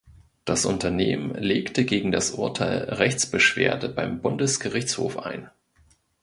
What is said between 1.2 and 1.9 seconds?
legte